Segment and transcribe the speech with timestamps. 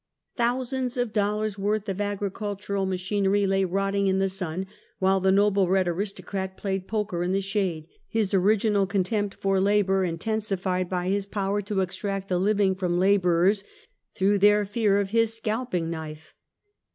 [0.35, 4.65] Thousands of dollars' worth of agricultural machinery lay" rotting in the sun"
[4.97, 10.03] while the noble red aristocrat played poker in the shade; his original contempt for labor
[10.03, 13.63] intensified by his power to extract a living from laborers,
[14.15, 16.33] through their fear of his scalping knife.